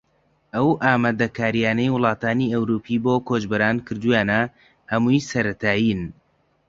ئەو 0.53 0.67
ئامادەکارییانەی 0.83 1.93
وڵاتانی 1.95 2.51
ئەوروپی 2.53 2.97
بۆ 3.03 3.13
کۆچبەران 3.27 3.77
کردوویانە 3.87 4.41
هەمووی 4.91 5.25
سەرەتایین 5.29 6.01